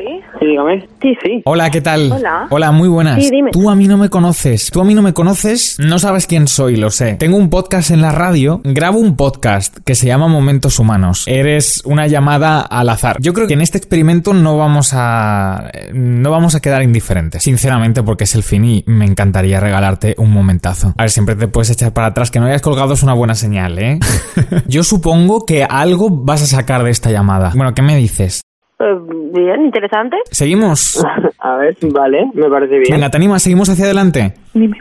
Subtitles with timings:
[0.00, 0.20] Sí.
[0.38, 0.88] Sí, dígame.
[1.02, 1.42] Sí, sí.
[1.44, 2.10] Hola, ¿qué tal?
[2.50, 2.72] Hola.
[2.72, 3.22] muy buenas.
[3.22, 3.50] Sí, dime.
[3.50, 4.70] Tú a mí no me conoces.
[4.70, 5.76] Tú a mí no me conoces.
[5.78, 7.14] No sabes quién soy, lo sé.
[7.14, 8.62] Tengo un podcast en la radio.
[8.64, 11.24] Grabo un podcast que se llama Momentos Humanos.
[11.26, 13.16] Eres una llamada al azar.
[13.20, 17.42] Yo creo que en este experimento no vamos a no vamos a quedar indiferentes.
[17.42, 20.94] Sinceramente, porque es el fin y me encantaría regalarte un momentazo.
[20.96, 22.30] A ver, siempre te puedes echar para atrás.
[22.30, 23.98] Que no hayas colgado es una buena señal, ¿eh?
[24.66, 27.52] Yo supongo que algo vas a sacar de esta llamada.
[27.54, 28.40] Bueno, ¿qué me dices?
[28.80, 28.98] Eh,
[29.32, 30.16] bien, interesante.
[30.30, 31.04] ¿Seguimos?
[31.38, 32.92] A ver, vale, me parece bien.
[32.92, 34.34] Venga, te animas, seguimos hacia adelante.
[34.54, 34.78] Dime.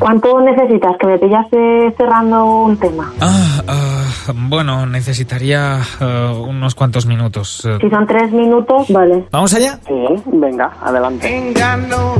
[0.00, 0.92] ¿Cuánto necesitas?
[0.98, 3.12] Que me pillaste cerrando un tema.
[3.20, 7.66] Ah, ah, bueno, necesitaría eh, unos cuantos minutos.
[7.66, 7.76] eh.
[7.78, 9.24] Si son tres minutos, vale.
[9.30, 9.78] ¿Vamos allá?
[9.86, 9.94] Sí,
[10.32, 11.52] venga, adelante.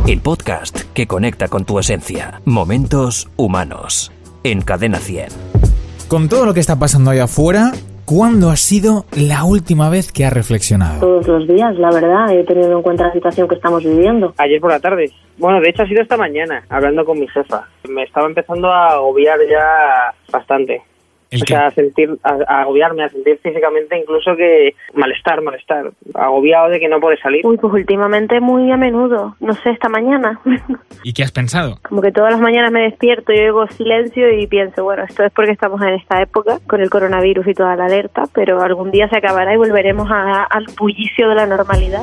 [0.07, 2.43] El podcast que conecta con tu esencia.
[2.45, 4.12] Momentos humanos.
[4.45, 5.29] En Cadena 100.
[6.07, 7.73] Con todo lo que está pasando allá afuera,
[8.09, 11.01] ¿cuándo ha sido la última vez que has reflexionado?
[11.01, 14.33] Todos los días, la verdad, he tenido en cuenta la situación que estamos viviendo.
[14.39, 15.12] Ayer por la tarde.
[15.37, 17.69] Bueno, de hecho ha sido esta mañana, hablando con mi jefa.
[17.86, 20.83] Me estaba empezando a agobiar ya bastante.
[21.31, 21.53] ¿El o qué?
[21.55, 25.91] sea, a sentir, a, a agobiarme, a sentir físicamente incluso que malestar, malestar.
[26.15, 27.45] Agobiado de que no puede salir.
[27.47, 29.37] Uy, pues últimamente muy a menudo.
[29.41, 30.41] No sé, esta mañana.
[31.03, 31.79] ¿Y qué has pensado?
[31.89, 35.33] Como que todas las mañanas me despierto y oigo silencio y pienso, bueno, esto es
[35.33, 39.09] porque estamos en esta época con el coronavirus y toda la alerta, pero algún día
[39.09, 42.03] se acabará y volveremos a- al bullicio de la normalidad.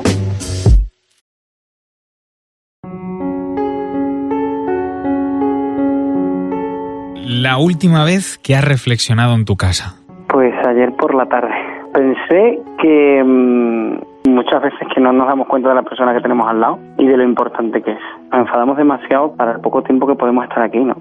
[7.38, 9.96] La última vez que has reflexionado en tu casa.
[10.28, 11.52] Pues ayer por la tarde.
[11.92, 16.48] Pensé que mm, muchas veces que no nos damos cuenta de la persona que tenemos
[16.48, 17.98] al lado y de lo importante que es.
[18.32, 20.96] Nos enfadamos demasiado para el poco tiempo que podemos estar aquí, ¿no?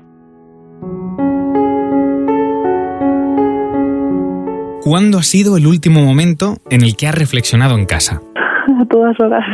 [4.83, 8.21] ¿Cuándo ha sido el último momento en el que has reflexionado en casa?
[8.81, 9.45] A todas horas.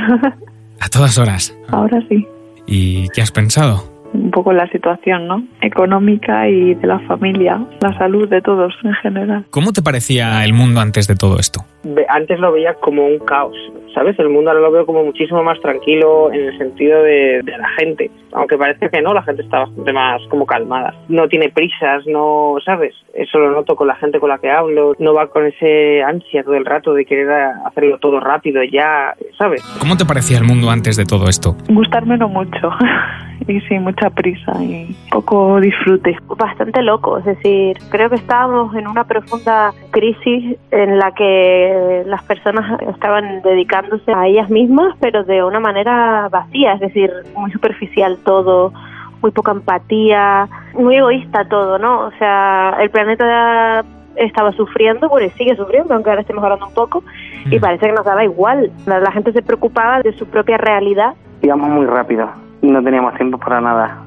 [0.80, 1.56] A todas horas.
[1.70, 2.28] Ahora sí.
[2.66, 3.91] ¿Y qué has pensado?
[4.32, 5.44] Un poco la situación, ¿no?
[5.60, 9.44] Económica y de la familia, la salud de todos en general.
[9.50, 11.66] ¿Cómo te parecía el mundo antes de todo esto?
[12.08, 13.58] Antes lo veía como un caos,
[13.94, 14.18] ¿sabes?
[14.20, 17.68] El mundo ahora lo veo como muchísimo más tranquilo en el sentido de, de la
[17.78, 18.10] gente.
[18.32, 20.94] Aunque parece que no, la gente está bastante más como calmada.
[21.10, 22.96] No tiene prisas, no, ¿sabes?
[23.14, 24.94] Eso lo noto con la gente con la que hablo.
[24.98, 27.30] No va con ese ansia todo el rato de querer
[27.66, 29.62] hacerlo todo rápido ya, ¿sabes?
[29.82, 31.58] ¿Cómo te parecía el mundo antes de todo esto?
[31.68, 32.70] Gustarme no mucho.
[33.48, 36.18] y sí, mucha prisa y poco disfrute.
[36.38, 42.24] bastante loco, es decir, creo que estábamos en una profunda crisis en la que las
[42.24, 48.18] personas estaban dedicándose a ellas mismas, pero de una manera vacía, es decir, muy superficial
[48.24, 48.74] todo,
[49.22, 52.08] muy poca empatía, muy egoísta todo, ¿no?
[52.08, 53.84] O sea, el planeta
[54.16, 57.04] estaba sufriendo, bueno, y sigue sufriendo, aunque ahora estemos hablando un poco,
[57.50, 58.72] y parece que nos daba igual.
[58.86, 62.30] La, la gente se preocupaba de su propia realidad Íbamos muy rápido,
[62.62, 63.98] no teníamos tiempo para nada.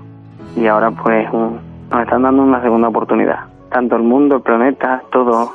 [0.56, 3.46] Y ahora pues mm, nos están dando una segunda oportunidad.
[3.70, 5.50] Tanto el mundo, el planeta, todo.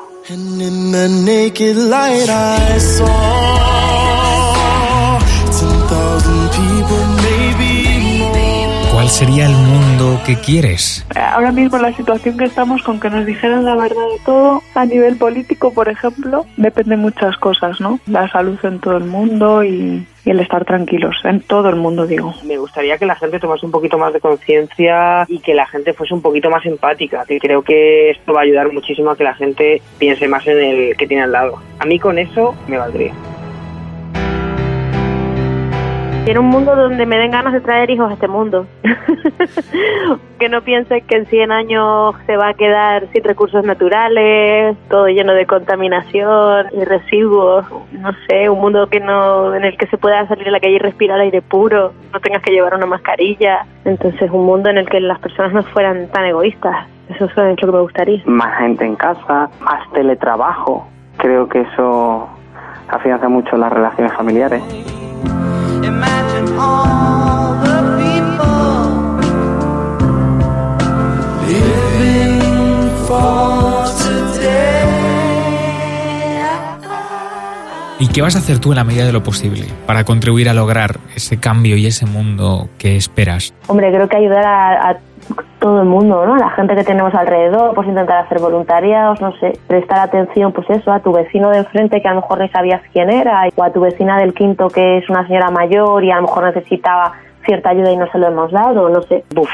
[9.10, 11.04] ¿Cuál sería el mundo que quieres?
[11.16, 14.86] Ahora mismo la situación que estamos con que nos dijeran la verdad de todo, a
[14.86, 18.00] nivel político, por ejemplo, depende de muchas cosas, ¿no?
[18.06, 22.06] La salud en todo el mundo y, y el estar tranquilos, en todo el mundo
[22.06, 22.36] digo.
[22.44, 25.94] Me gustaría que la gente tomase un poquito más de conciencia y que la gente
[25.94, 29.24] fuese un poquito más empática, que creo que esto va a ayudar muchísimo a que
[29.24, 31.60] la gente piense más en el que tiene al lado.
[31.80, 33.16] A mí con eso me valdría.
[36.30, 38.68] Quiero un mundo donde me den ganas de traer hijos a este mundo.
[40.40, 45.08] que no piense que en 100 años se va a quedar sin recursos naturales, todo
[45.08, 47.66] lleno de contaminación y residuos.
[47.94, 50.76] No sé, un mundo que no en el que se pueda salir a la calle
[50.76, 53.66] y respirar aire puro, no tengas que llevar una mascarilla.
[53.84, 56.86] Entonces, un mundo en el que las personas no fueran tan egoístas.
[57.10, 58.22] Eso es lo que me gustaría.
[58.26, 60.88] Más gente en casa, más teletrabajo.
[61.18, 62.30] Creo que eso
[62.88, 64.99] afianza mucho las relaciones familiares.
[78.02, 80.54] ¿Y qué vas a hacer tú en la medida de lo posible para contribuir a
[80.54, 83.54] lograr ese cambio y ese mundo que esperas?
[83.68, 84.98] Hombre, creo que ayudar a, a
[85.60, 86.38] todo el mundo, ¿no?
[86.38, 90.92] La gente que tenemos alrededor, pues intentar hacer voluntariados, no sé, prestar atención, pues eso,
[90.92, 93.72] a tu vecino de enfrente que a lo mejor ni sabías quién era, o a
[93.72, 97.14] tu vecina del quinto que es una señora mayor y a lo mejor necesitaba
[97.46, 99.24] cierta ayuda y no se lo hemos dado, no sé.
[99.34, 99.50] Buf,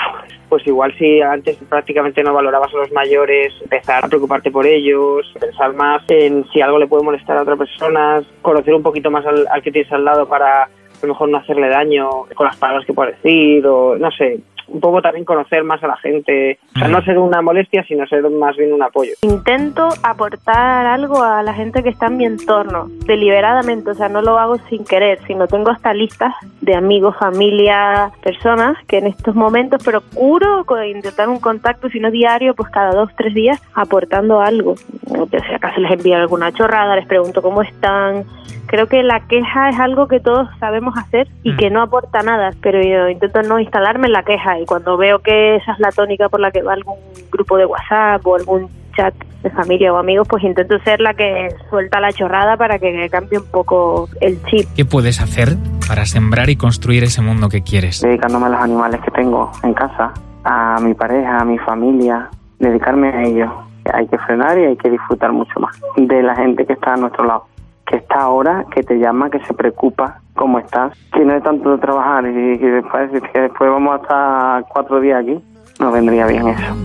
[0.50, 5.26] pues igual si antes prácticamente no valorabas a los mayores, empezar a preocuparte por ellos,
[5.40, 9.26] pensar más en si algo le puede molestar a otra persona, conocer un poquito más
[9.26, 10.70] al, que tienes al lado para a
[11.02, 14.80] lo mejor no hacerle daño con las palabras que puede decir o no sé, un
[14.80, 18.30] poco también conocer más a la gente, o sea, no ser una molestia, sino ser
[18.30, 19.14] más bien un apoyo.
[19.22, 24.22] Intento aportar algo a la gente que está en mi entorno, deliberadamente, o sea, no
[24.22, 29.36] lo hago sin querer, sino tengo hasta listas de amigos, familia, personas que en estos
[29.36, 34.76] momentos procuro intentar un contacto, si no diario, pues cada dos, tres días, aportando algo.
[35.08, 38.26] O si acaso les envío alguna chorrada, les pregunto cómo están.
[38.68, 41.58] Creo que la queja es algo que todos sabemos hacer y Mm.
[41.58, 45.20] que no aporta nada, pero yo intento no instalarme en la queja y cuando veo
[45.20, 46.96] que esa es la tónica por la que va algún
[47.32, 49.14] grupo de WhatsApp o algún chat
[49.44, 53.40] de familia o amigos, pues intento ser la que suelta la chorrada para que cambie
[53.40, 54.68] un poco el chip.
[54.76, 55.50] ¿Qué puedes hacer
[55.88, 58.02] para sembrar y construir ese mundo que quieres?
[58.02, 60.14] dedicándome a los animales que tengo en casa,
[60.46, 62.30] a mi pareja, a mi familia,
[62.60, 63.52] dedicarme a ellos.
[63.94, 66.98] Hay que frenar y hay que disfrutar mucho más de la gente que está a
[66.98, 67.46] nuestro lado,
[67.86, 71.72] que está ahora, que te llama, que se preocupa cómo estás, que no es tanto
[71.72, 75.40] de trabajar y que después, que después vamos a estar cuatro días aquí,
[75.80, 76.76] nos vendría bien eso.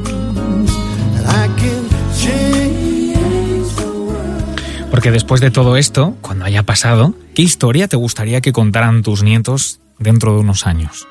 [4.90, 9.22] Porque después de todo esto, cuando haya pasado, ¿qué historia te gustaría que contaran tus
[9.22, 11.08] nietos dentro de unos años?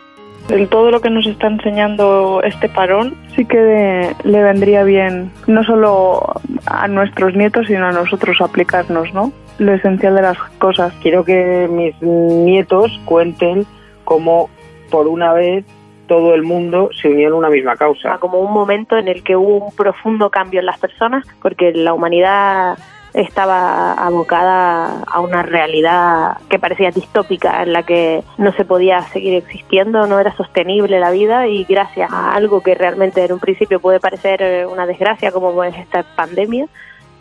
[0.50, 5.64] El todo lo que nos está enseñando este parón sí que le vendría bien no
[5.64, 9.32] solo a nuestros nietos sino a nosotros aplicarnos, ¿no?
[9.60, 10.94] Lo esencial de las cosas.
[11.02, 13.66] Quiero que mis nietos cuenten
[14.06, 14.50] cómo
[14.90, 15.66] por una vez
[16.08, 18.18] todo el mundo se unió en una misma causa.
[18.18, 21.94] como un momento en el que hubo un profundo cambio en las personas, porque la
[21.94, 22.78] humanidad
[23.14, 29.36] estaba abocada a una realidad que parecía distópica, en la que no se podía seguir
[29.36, 33.80] existiendo, no era sostenible la vida y gracias a algo que realmente en un principio
[33.80, 36.68] puede parecer eh, una desgracia como es esta pandemia,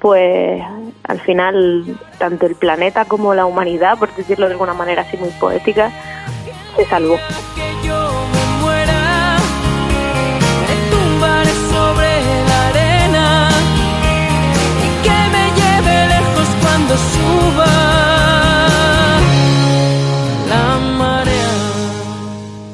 [0.00, 0.62] pues
[1.04, 5.30] al final tanto el planeta como la humanidad, por decirlo de alguna manera así muy
[5.30, 5.90] poética,
[6.76, 7.18] se salvó.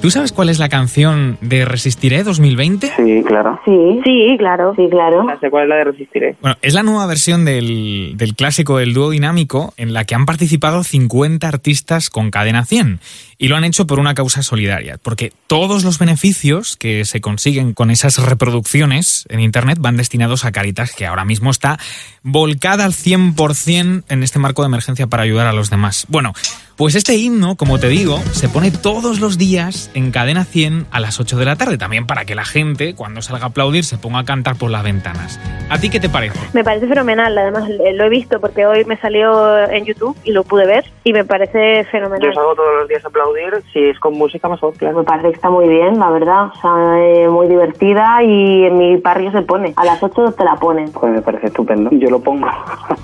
[0.05, 2.93] ¿Tú sabes cuál es la canción de Resistiré 2020?
[2.95, 3.59] Sí, claro.
[3.65, 4.75] Sí, Sí, claro.
[4.77, 5.25] sí, claro.
[5.41, 6.37] Sé cuál es la de Resistiré.
[6.43, 10.27] Bueno, es la nueva versión del, del clásico del dúo dinámico en la que han
[10.27, 13.01] participado 50 artistas con cadena 100
[13.39, 17.73] y lo han hecho por una causa solidaria, porque todos los beneficios que se consiguen
[17.73, 21.79] con esas reproducciones en Internet van destinados a Caritas, que ahora mismo está
[22.23, 26.07] volcada al 100% en este marco de emergencia para ayudar a los demás.
[26.09, 26.35] Bueno,
[26.77, 31.01] pues este himno, como te digo, se pone todos los días en cadena 100 a
[31.01, 33.97] las 8 de la tarde, también para que la gente, cuando salga a aplaudir, se
[33.99, 35.39] ponga a cantar por las ventanas.
[35.71, 36.39] ¿A ti qué te parece?
[36.53, 40.33] Me parece fenomenal, además eh, lo he visto porque hoy me salió en YouTube y
[40.33, 42.35] lo pude ver y me parece Yo fenomenal.
[42.35, 44.99] salgo todos los días a aplaudir, si es con música mejor, claro.
[44.99, 46.47] Me parece que está muy bien, la verdad.
[46.47, 49.73] O sea, eh, muy divertida y en mi barrio se pone.
[49.77, 50.91] A las 8 te la ponen.
[50.93, 51.91] Pues me parece estupendo.
[51.93, 52.47] Yo lo pongo.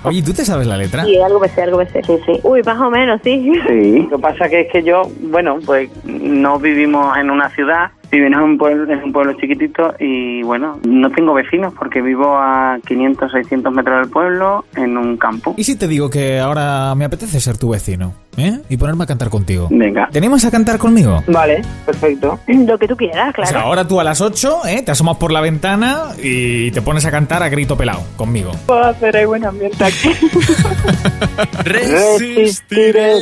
[0.03, 1.07] Oye, ¿tú te sabes la letra?
[1.07, 2.01] Y algo me sé, algo me sé.
[2.03, 2.39] Sí, sí.
[2.43, 3.51] Uy, más o menos, sí.
[3.67, 4.07] Sí.
[4.09, 8.39] Lo que pasa que es que yo, bueno, pues no vivimos en una ciudad, vivimos
[8.39, 12.77] en un pueblo, en un pueblo chiquitito y bueno, no tengo vecinos porque vivo a
[12.85, 15.53] 500, 600 metros del pueblo en un campo.
[15.57, 18.13] ¿Y si te digo que ahora me apetece ser tu vecino?
[18.37, 18.59] ¿Eh?
[18.69, 19.67] Y ponerme a cantar contigo.
[19.69, 20.07] Venga.
[20.09, 21.21] ¿Te animas a cantar conmigo?
[21.27, 22.39] Vale, perfecto.
[22.47, 23.49] Lo que tú quieras, O claro.
[23.51, 24.83] sea, ahora tú a las 8, ¿eh?
[24.83, 28.51] Te asomas por la ventana y te pones a cantar a grito pelado conmigo.
[28.65, 30.09] Puedo hacer ahí buen ambiente aquí.
[31.65, 33.13] Resistiré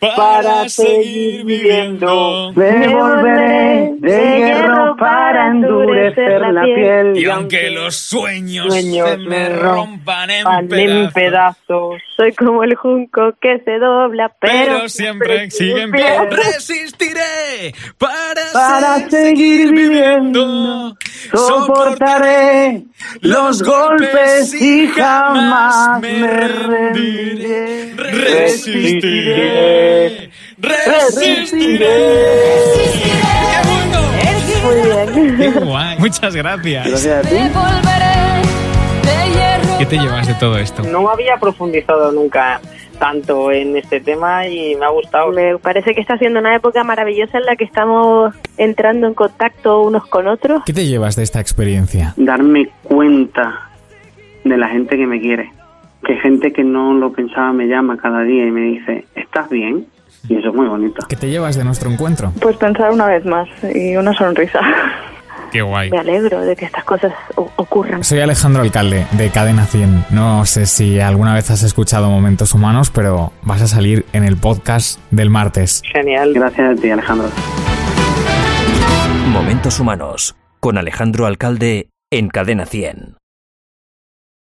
[0.00, 2.52] para seguir viviendo.
[2.54, 7.18] Me volveré de hierro para endurecer la piel.
[7.18, 12.00] Y aunque los sueños, Sueños se me rompan en pedazos.
[12.16, 16.28] Soy como el junco que se dobla, pero, pero siempre sigue en pie.
[16.30, 20.96] Resistiré para, Para seguir viviendo,
[21.32, 22.84] soportaré
[23.20, 27.67] los golpes y jamás me rendiré.
[28.28, 30.30] Resistiré.
[30.58, 31.86] Resistiré.
[33.02, 33.10] ¡Qué
[33.64, 34.00] bueno!
[35.14, 35.36] Muy bien.
[35.36, 35.98] ¡Qué guay!
[35.98, 36.88] Muchas gracias.
[36.88, 37.36] Gracias a ti.
[39.78, 40.82] ¿Qué te llevas de todo esto?
[40.82, 42.60] No había profundizado nunca
[42.98, 45.30] tanto en este tema y me ha gustado.
[45.30, 49.82] Me parece que está siendo una época maravillosa en la que estamos entrando en contacto
[49.82, 50.62] unos con otros.
[50.66, 52.12] ¿Qué te llevas de esta experiencia?
[52.16, 53.70] Darme cuenta
[54.42, 55.52] de la gente que me quiere.
[56.08, 59.86] Que gente que no lo pensaba me llama cada día y me dice, ¿estás bien?
[60.26, 61.06] Y eso es muy bonito.
[61.06, 62.32] ¿Qué te llevas de nuestro encuentro?
[62.40, 64.58] Pues pensar una vez más y una sonrisa.
[65.52, 65.90] Qué guay.
[65.90, 68.02] Me alegro de que estas cosas ocurran.
[68.04, 70.06] Soy Alejandro Alcalde, de Cadena 100.
[70.08, 74.38] No sé si alguna vez has escuchado Momentos Humanos, pero vas a salir en el
[74.38, 75.82] podcast del martes.
[75.92, 76.32] Genial.
[76.32, 77.28] Gracias a ti, Alejandro.
[79.30, 83.17] Momentos Humanos con Alejandro Alcalde en Cadena 100.